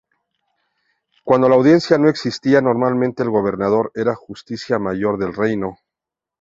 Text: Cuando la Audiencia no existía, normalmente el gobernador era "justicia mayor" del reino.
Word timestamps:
Cuando 1.23 1.47
la 1.47 1.53
Audiencia 1.57 1.99
no 1.99 2.09
existía, 2.09 2.59
normalmente 2.59 3.21
el 3.21 3.29
gobernador 3.29 3.91
era 3.93 4.15
"justicia 4.15 4.79
mayor" 4.79 5.19
del 5.19 5.35
reino. 5.35 5.77